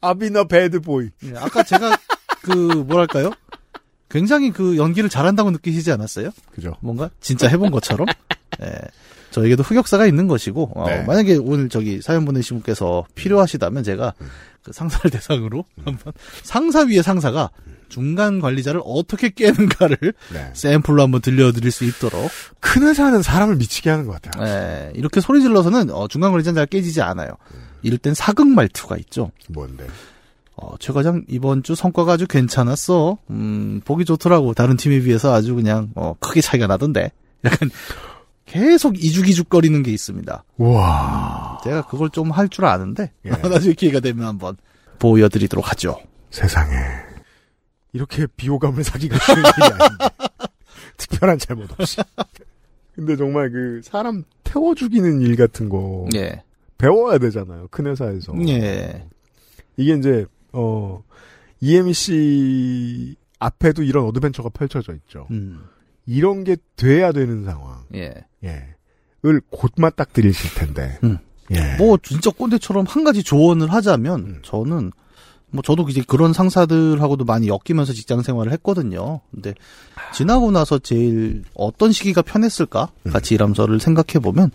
아비너 0.00 0.44
배드 0.44 0.80
보이. 0.80 1.08
예, 1.24 1.34
아까 1.36 1.62
제가 1.62 1.96
그 2.42 2.50
뭐랄까요? 2.52 3.30
굉장히 4.10 4.50
그 4.52 4.76
연기를 4.76 5.08
잘한다고 5.08 5.50
느끼시지 5.50 5.90
않았어요? 5.92 6.30
그죠. 6.52 6.76
뭔가 6.80 7.10
진짜 7.20 7.48
해본 7.48 7.70
것처럼. 7.70 8.06
예. 8.62 8.72
저에게도 9.30 9.64
흑역사가 9.64 10.06
있는 10.06 10.28
것이고 10.28 10.72
어, 10.76 10.88
네. 10.88 11.02
만약에 11.02 11.36
오늘 11.36 11.68
저기 11.68 12.00
사연 12.00 12.24
보내신 12.24 12.58
분께서 12.58 13.04
필요하시다면 13.16 13.82
제가 13.82 14.14
그 14.62 14.72
상사를 14.72 15.10
대상으로 15.10 15.64
한번 15.84 16.12
상사 16.42 16.82
위의 16.82 17.02
상사가 17.02 17.50
중간 17.88 18.40
관리자를 18.40 18.80
어떻게 18.84 19.30
깨는가를 19.30 20.14
네. 20.32 20.50
샘플로 20.54 21.02
한번 21.02 21.20
들려드릴 21.20 21.70
수 21.70 21.84
있도록 21.84 22.30
큰 22.60 22.84
회사는 22.84 23.22
사람을 23.22 23.56
미치게 23.56 23.90
하는 23.90 24.06
것 24.06 24.20
같아요. 24.20 24.46
예, 24.46 24.92
이렇게 24.94 25.20
소리 25.20 25.40
질러서는 25.42 25.90
어, 25.90 26.08
중간 26.08 26.30
관리자는 26.30 26.54
잘 26.54 26.66
깨지지 26.66 27.02
않아요. 27.02 27.30
이럴 27.82 27.98
땐 27.98 28.14
사극 28.14 28.48
말투가 28.48 28.96
있죠. 28.98 29.30
뭔데? 29.48 29.86
어, 30.56 30.76
최 30.78 30.92
과장 30.92 31.24
이번 31.28 31.62
주 31.62 31.74
성과가 31.74 32.12
아주 32.12 32.26
괜찮았어. 32.26 33.18
음, 33.30 33.80
보기 33.84 34.04
좋더라고. 34.04 34.54
다른 34.54 34.76
팀에 34.76 35.00
비해서 35.00 35.34
아주 35.34 35.54
그냥 35.54 35.90
어, 35.94 36.14
크게 36.20 36.40
차이가 36.40 36.66
나던데. 36.66 37.12
약간 37.44 37.70
계속 38.46 39.02
이죽이죽거리는 39.02 39.82
게 39.82 39.90
있습니다. 39.92 40.44
우와. 40.58 41.60
제가 41.64 41.86
그걸 41.86 42.10
좀 42.10 42.30
할 42.30 42.48
줄 42.48 42.64
아는데 42.66 43.12
예. 43.24 43.30
나중에 43.48 43.74
기회가 43.74 44.00
되면 44.00 44.26
한번 44.26 44.56
보여드리도록 44.98 45.70
하죠. 45.72 45.98
세상에. 46.30 46.74
이렇게 47.92 48.26
비호감을 48.36 48.82
사기가 48.84 49.18
쉬운 49.18 49.38
일이 49.38 49.64
아닌데. 49.80 50.04
특별한 50.96 51.38
잘못 51.38 51.70
없이. 51.78 52.00
근데 52.94 53.16
정말 53.16 53.50
그 53.50 53.80
사람 53.84 54.24
태워 54.44 54.74
죽이는 54.74 55.20
일 55.20 55.36
같은 55.36 55.68
거 55.68 56.06
예, 56.14 56.42
배워야 56.78 57.18
되잖아요. 57.18 57.66
큰 57.70 57.86
회사에서. 57.86 58.32
예, 58.46 59.04
이게 59.76 59.94
이제 59.94 60.26
어 60.52 61.02
EMC 61.60 63.16
앞에도 63.38 63.82
이런 63.82 64.06
어드벤처가 64.06 64.48
펼쳐져 64.50 64.94
있죠. 64.94 65.26
음, 65.30 65.64
이런 66.06 66.44
게 66.44 66.56
돼야 66.76 67.12
되는 67.12 67.44
상황. 67.44 67.84
예. 67.94 68.14
예. 68.44 68.74
을 69.24 69.40
드리실 70.12 70.54
텐데. 70.54 70.98
음. 71.02 71.18
예. 71.50 71.76
뭐 71.76 71.98
진짜 72.02 72.30
꼰대처럼 72.30 72.86
한 72.86 73.04
가지 73.04 73.22
조언을 73.22 73.72
하자면 73.72 74.20
음. 74.20 74.38
저는 74.42 74.92
뭐 75.50 75.62
저도 75.62 75.86
이제 75.88 76.02
그런 76.06 76.32
상사들하고도 76.32 77.24
많이 77.24 77.48
엮이면서 77.48 77.92
직장 77.92 78.22
생활을 78.22 78.52
했거든요. 78.52 79.20
근데 79.30 79.54
지나고 80.12 80.50
나서 80.50 80.78
제일 80.78 81.44
어떤 81.54 81.92
시기가 81.92 82.22
편했을까? 82.22 82.90
음. 83.06 83.12
같이 83.12 83.34
일하면서를 83.34 83.80
생각해 83.80 84.20
보면 84.20 84.50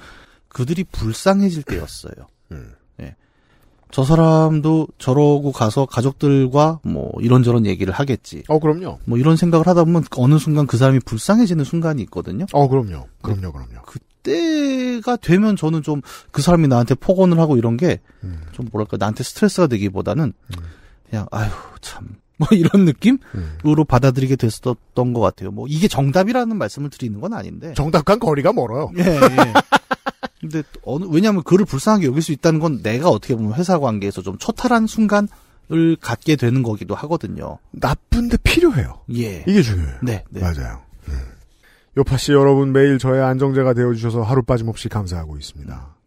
그들이 0.50 0.84
불쌍해질 0.84 1.64
때였어요. 1.64 2.14
음. 2.52 2.74
예. 3.90 3.92
저 3.92 4.04
사람도 4.04 4.88
저러고 4.98 5.52
가서 5.52 5.86
가족들과 5.86 6.80
뭐 6.84 7.12
이런저런 7.20 7.66
얘기를 7.66 7.94
하겠지. 7.94 8.44
어, 8.48 8.60
그럼요. 8.60 9.00
뭐 9.06 9.18
이런 9.18 9.36
생각을 9.36 9.68
하다 9.68 9.84
보면 9.86 10.04
어느 10.18 10.38
순간 10.38 10.68
그 10.68 10.78
사람이 10.78 11.00
불쌍해지는 11.06 11.66
순간이 11.66 12.02
있거든요. 12.04 12.46
어, 12.54 12.68
그럼요. 12.68 13.08
그럼요, 13.22 13.52
그럼요. 13.52 13.82
그때가 13.86 15.18
되면 15.18 15.56
저는 15.56 15.82
좀 15.82 16.02
그 16.32 16.42
사람이 16.42 16.68
나한테 16.68 16.96
폭언을 16.96 17.40
하고 17.40 17.58
이런 17.58 17.76
게좀 17.78 18.00
음. 18.24 18.42
뭐랄까 18.72 18.98
나한테 18.98 19.24
스트레스가 19.24 19.68
되기보다는 19.68 20.24
음. 20.24 20.64
그냥 21.10 21.26
아휴 21.32 21.52
참 21.82 22.08
뭐 22.40 22.48
이런 22.52 22.86
느낌으로 22.86 23.20
음. 23.36 23.86
받아들이게 23.86 24.38
됐었던 24.38 25.14
것 25.14 25.20
같아요. 25.20 25.52
뭐 25.52 25.68
이게 25.68 25.90
정답이라는 25.90 26.56
말씀을 26.56 26.90
드리는 26.90 27.20
건 27.20 27.34
아닌데. 27.34 27.74
정답과 27.74 28.16
거리가 28.16 28.54
멀어요. 28.54 28.92
예, 28.98 29.04
예. 29.04 29.54
근데 30.50 30.68
어느 30.84 31.06
왜냐하면 31.10 31.44
그를 31.44 31.66
불쌍하게 31.66 32.08
여길 32.08 32.22
수 32.22 32.32
있다는 32.32 32.60
건 32.60 32.82
내가 32.82 33.10
어떻게 33.10 33.36
보면 33.36 33.54
회사 33.54 33.80
관계에서 33.80 34.22
좀 34.22 34.38
초탈한 34.38 34.88
순간을 34.88 35.98
갖게 36.02 36.36
되는 36.36 36.64
거기도 36.64 36.96
하거든요. 36.96 37.60
나쁜데 37.72 38.38
필요해요. 38.44 39.02
예. 39.16 39.44
이게 39.48 39.62
중요해요. 39.62 39.98
네, 40.02 40.24
네. 40.30 40.42
맞아요. 40.42 40.82
음. 41.10 41.14
요파 41.98 42.18
씨 42.18 42.32
여러분 42.32 42.72
매일 42.72 42.98
저의 42.98 43.22
안정제가 43.24 43.74
되어주셔서 43.74 44.24
하루 44.24 44.44
빠짐없이 44.44 44.90
감사하고 44.90 45.38
있습니다. 45.38 45.99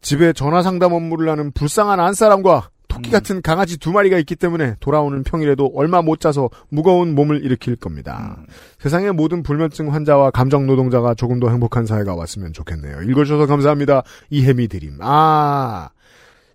집에 0.00 0.32
전화 0.32 0.62
상담 0.62 0.92
업무를 0.92 1.28
하는 1.28 1.50
불쌍한 1.52 2.00
안사람과 2.00 2.70
토끼 2.88 3.10
같은 3.10 3.42
강아지 3.42 3.76
두 3.76 3.92
마리가 3.92 4.18
있기 4.18 4.34
때문에 4.34 4.74
돌아오는 4.80 5.22
평일에도 5.22 5.70
얼마 5.74 6.02
못 6.02 6.20
자서 6.20 6.48
무거운 6.68 7.14
몸을 7.14 7.44
일으킬 7.44 7.76
겁니다. 7.76 8.36
세상의 8.78 9.12
모든 9.12 9.42
불면증 9.42 9.92
환자와 9.92 10.30
감정 10.30 10.66
노동자가 10.66 11.14
조금 11.14 11.38
더 11.38 11.50
행복한 11.50 11.86
사회가 11.86 12.14
왔으면 12.14 12.52
좋겠네요. 12.52 13.02
읽어주셔서 13.02 13.46
감사합니다. 13.46 14.02
이혜미 14.30 14.68
드림. 14.68 14.98
아, 15.00 15.90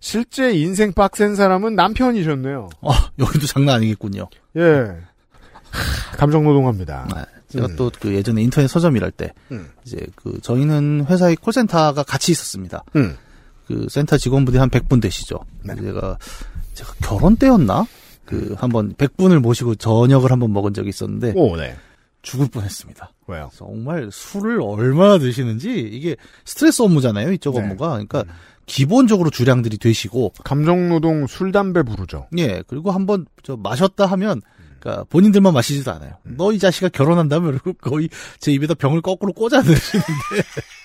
실제 0.00 0.52
인생 0.52 0.92
빡센 0.92 1.34
사람은 1.34 1.76
남편이셨네요. 1.76 2.68
어, 2.82 2.90
여기도 3.20 3.46
장난 3.46 3.76
아니겠군요. 3.76 4.28
예. 4.56 4.96
감정 6.18 6.44
노동합니다. 6.44 7.08
아, 7.14 7.24
제가 7.48 7.66
음. 7.66 7.76
또그 7.76 8.12
예전에 8.12 8.42
인터넷 8.42 8.68
서점 8.68 8.96
일할 8.96 9.10
때 9.10 9.32
음. 9.50 9.68
이제 9.84 9.98
그 10.16 10.40
저희는 10.42 11.06
회사의 11.08 11.36
콜센터가 11.36 12.02
같이 12.02 12.32
있었습니다. 12.32 12.84
음. 13.70 13.84
그 13.84 13.86
센터 13.88 14.16
직원분들이 14.16 14.58
한 14.58 14.70
100분 14.70 15.00
되시죠. 15.00 15.38
네. 15.62 15.74
제가 15.76 16.18
제가 16.74 16.94
결혼 17.02 17.36
때였나? 17.36 17.86
그 18.24 18.54
한번 18.58 18.94
100분을 18.94 19.38
모시고 19.38 19.74
저녁을 19.76 20.32
한번 20.32 20.52
먹은 20.52 20.72
적이 20.72 20.88
있었는데 20.88 21.34
오, 21.36 21.56
네. 21.56 21.76
죽을 22.22 22.48
뻔했습니다. 22.48 23.12
왜요? 23.26 23.50
정말 23.54 24.08
술을 24.10 24.60
얼마나 24.62 25.18
드시는지 25.18 25.78
이게 25.78 26.16
스트레스 26.44 26.82
업무잖아요. 26.82 27.32
이쪽 27.32 27.54
네. 27.54 27.60
업무가. 27.60 27.90
그러니까 27.90 28.24
기본적으로 28.66 29.28
주량들이 29.28 29.76
되시고 29.78 30.32
감정 30.42 30.88
노동 30.88 31.26
술 31.26 31.52
담배 31.52 31.82
부르죠. 31.82 32.28
예, 32.38 32.62
그리고 32.66 32.90
한번 32.92 33.26
저 33.42 33.56
마셨다 33.56 34.06
하면 34.06 34.40
그러니까 34.80 35.04
본인들만 35.10 35.52
마시지도 35.52 35.92
않아요. 35.92 36.14
너이 36.22 36.58
자식아 36.58 36.88
결혼한다면 36.88 37.60
거의 37.80 38.08
제 38.38 38.52
입에다 38.52 38.74
병을 38.74 39.02
거꾸로 39.02 39.32
꽂아 39.32 39.62
넣으시는데. 39.62 40.08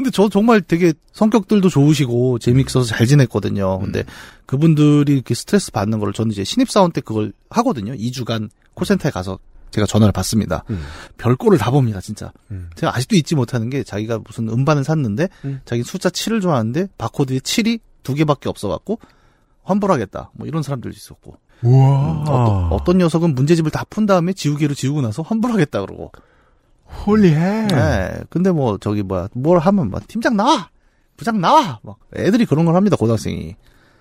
근데 0.00 0.10
저 0.10 0.30
정말 0.30 0.62
되게 0.62 0.94
성격들도 1.12 1.68
좋으시고 1.68 2.38
재미있어서 2.38 2.86
잘 2.86 3.06
지냈거든요. 3.06 3.78
근데 3.80 4.02
그분들이 4.46 5.12
이렇게 5.12 5.34
스트레스 5.34 5.70
받는 5.72 5.98
거를 5.98 6.14
저는 6.14 6.32
이제 6.32 6.42
신입사원 6.42 6.92
때 6.92 7.02
그걸 7.02 7.32
하거든요. 7.50 7.92
2주간 7.92 8.48
콜센터에 8.72 9.10
가서 9.10 9.38
제가 9.72 9.86
전화를 9.86 10.10
받습니다. 10.12 10.64
음. 10.70 10.82
별꼴을 11.18 11.58
다 11.58 11.70
봅니다, 11.70 12.00
진짜. 12.00 12.32
음. 12.50 12.70
제가 12.76 12.96
아직도 12.96 13.14
잊지 13.14 13.34
못하는 13.34 13.68
게 13.68 13.82
자기가 13.84 14.20
무슨 14.24 14.48
음반을 14.48 14.84
샀는데 14.84 15.28
음. 15.44 15.60
자기 15.66 15.82
숫자 15.82 16.08
7을 16.08 16.40
좋아하는데 16.40 16.88
바코드에 16.96 17.38
7이 17.40 17.80
두 18.02 18.14
개밖에 18.14 18.48
없어갖고 18.48 18.98
환불하겠다. 19.62 20.30
뭐 20.34 20.46
이런 20.46 20.62
사람들도 20.62 20.96
있었고. 20.96 21.36
우와. 21.62 22.22
어떤, 22.22 22.72
어떤 22.72 22.98
녀석은 22.98 23.34
문제집을 23.34 23.70
다 23.70 23.84
푼 23.90 24.06
다음에 24.06 24.32
지우개로 24.32 24.72
지우고 24.72 25.02
나서 25.02 25.20
환불하겠다 25.22 25.82
그러고. 25.82 26.10
홀리해. 27.06 27.66
네. 27.68 28.20
근데 28.30 28.50
뭐 28.50 28.78
저기 28.78 29.02
뭐야 29.02 29.28
뭘 29.34 29.58
하면 29.58 29.90
막 29.90 30.06
팀장 30.08 30.36
나와, 30.36 30.70
부장 31.16 31.40
나와. 31.40 31.80
막 31.82 31.96
애들이 32.16 32.46
그런 32.46 32.64
걸 32.64 32.74
합니다 32.74 32.96
고등학생이. 32.96 33.56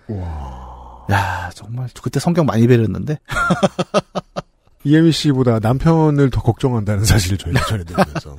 우와. 0.08 1.06
야 1.12 1.50
정말 1.56 1.90
그때 2.02 2.20
성격 2.20 2.46
많이 2.46 2.68
배렸는데. 2.68 3.20
이혜미 4.84 5.12
씨보다 5.12 5.60
남편을 5.60 6.30
더 6.30 6.42
걱정한다는 6.42 7.04
사실을 7.06 7.38
저희가 7.38 7.66
전해드리면서. 7.68 8.38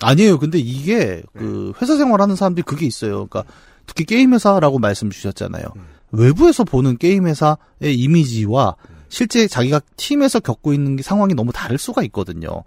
아니에요. 0.00 0.38
근데 0.38 0.58
이게 0.58 1.22
그 1.36 1.72
회사 1.80 1.96
생활하는 1.96 2.36
사람들이 2.36 2.62
그게 2.64 2.86
있어요. 2.86 3.26
그러니까 3.26 3.44
특히 3.86 4.04
게임 4.04 4.34
회사라고 4.34 4.78
말씀 4.78 5.10
주셨잖아요. 5.10 5.64
외부에서 6.12 6.64
보는 6.64 6.98
게임 6.98 7.26
회사의 7.26 7.58
이미지와 7.82 8.76
실제 9.08 9.48
자기가 9.48 9.80
팀에서 9.96 10.40
겪고 10.40 10.72
있는 10.72 10.96
게 10.96 11.02
상황이 11.02 11.34
너무 11.34 11.52
다를 11.52 11.78
수가 11.78 12.02
있거든요. 12.04 12.62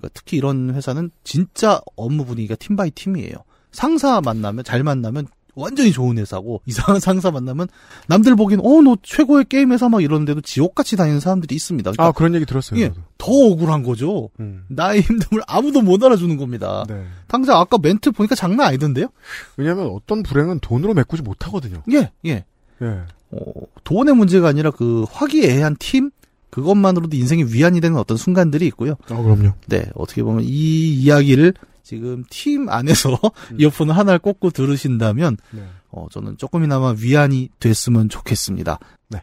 그러니까 0.00 0.08
특히 0.14 0.36
이런 0.36 0.74
회사는 0.74 1.10
진짜 1.24 1.80
업무 1.96 2.24
분위기가 2.24 2.54
team 2.56 2.76
by 2.76 2.90
team이에요. 2.90 3.34
상사 3.72 4.20
만나면 4.20 4.64
잘 4.64 4.82
만나면 4.82 5.26
완전히 5.54 5.92
좋은 5.92 6.16
회사고 6.16 6.62
이상한 6.66 7.00
상사 7.00 7.30
만나면 7.30 7.68
남들 8.06 8.34
보기엔 8.36 8.60
어 8.60 8.80
너 8.82 8.96
최고의 9.02 9.44
게임 9.48 9.72
회사 9.72 9.88
막 9.88 10.02
이러는데도 10.02 10.40
지옥같이 10.40 10.96
다니는 10.96 11.20
사람들이 11.20 11.54
있습니다. 11.54 11.90
아, 11.90 11.92
그러니까 11.92 12.12
그런 12.12 12.34
얘기 12.34 12.46
들었어요. 12.46 12.80
예. 12.80 12.92
더 13.18 13.30
억울한 13.30 13.82
거죠. 13.82 14.30
음. 14.40 14.64
나의 14.68 15.02
힘듦을 15.02 15.42
아무도 15.46 15.82
못 15.82 16.02
알아주는 16.02 16.36
겁니다. 16.36 16.84
네. 16.88 17.04
당장 17.26 17.58
아까 17.58 17.76
멘트 17.78 18.12
보니까 18.12 18.34
장난 18.34 18.66
아니던데요? 18.68 19.08
왜냐하면 19.56 19.90
어떤 19.92 20.22
불행은 20.22 20.60
돈으로 20.60 20.94
메꾸지 20.94 21.22
못하거든요. 21.22 21.82
예, 21.92 22.10
예. 22.24 22.44
예. 22.82 22.86
어, 23.32 23.38
돈의 23.84 24.14
문제가 24.16 24.48
아니라 24.48 24.70
그 24.70 25.04
화기애애한 25.10 25.76
팀 25.78 26.10
그것만으로도 26.50 27.16
인생이 27.16 27.44
위안이 27.44 27.80
되는 27.80 27.96
어떤 27.96 28.16
순간들이 28.16 28.66
있고요. 28.68 28.94
아, 29.08 29.22
그럼요. 29.22 29.52
네, 29.66 29.84
어떻게 29.94 30.22
보면 30.22 30.44
이 30.44 30.94
이야기를 30.94 31.54
지금 31.82 32.24
팀 32.30 32.68
안에서 32.68 33.18
이어폰을 33.58 33.96
하나를 33.96 34.18
꽂고 34.18 34.50
들으신다면 34.50 35.36
네. 35.50 35.62
어, 35.90 36.06
저는 36.10 36.36
조금이나마 36.36 36.94
위안이 36.96 37.48
됐으면 37.58 38.08
좋겠습니다. 38.08 38.78
네. 39.08 39.22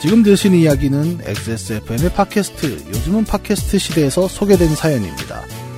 지금 0.00 0.22
들으신 0.22 0.54
이야기는 0.54 1.20
XSFM의 1.22 2.12
팟캐스트, 2.12 2.88
요즘은 2.88 3.24
팟캐스트 3.24 3.78
시대에서 3.78 4.28
소개된 4.28 4.74
사연입니다. 4.74 5.57